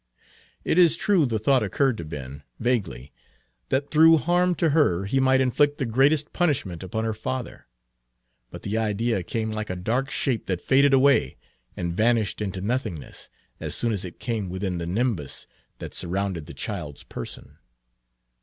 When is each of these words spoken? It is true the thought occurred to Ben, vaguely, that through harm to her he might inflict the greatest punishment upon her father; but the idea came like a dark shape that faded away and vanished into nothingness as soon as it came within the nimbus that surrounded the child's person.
It 0.65 0.79
is 0.79 0.97
true 0.97 1.27
the 1.27 1.37
thought 1.37 1.61
occurred 1.61 1.95
to 1.99 2.03
Ben, 2.03 2.41
vaguely, 2.59 3.13
that 3.69 3.91
through 3.91 4.17
harm 4.17 4.55
to 4.55 4.71
her 4.71 5.05
he 5.05 5.19
might 5.19 5.39
inflict 5.41 5.77
the 5.77 5.85
greatest 5.85 6.33
punishment 6.33 6.81
upon 6.81 7.03
her 7.05 7.13
father; 7.13 7.67
but 8.49 8.63
the 8.63 8.79
idea 8.79 9.21
came 9.21 9.51
like 9.51 9.69
a 9.69 9.75
dark 9.75 10.09
shape 10.09 10.47
that 10.47 10.59
faded 10.59 10.95
away 10.95 11.37
and 11.77 11.95
vanished 11.95 12.41
into 12.41 12.61
nothingness 12.61 13.29
as 13.59 13.75
soon 13.75 13.91
as 13.91 14.03
it 14.03 14.19
came 14.19 14.49
within 14.49 14.79
the 14.79 14.87
nimbus 14.87 15.45
that 15.77 15.93
surrounded 15.93 16.47
the 16.47 16.55
child's 16.55 17.03
person. 17.03 17.59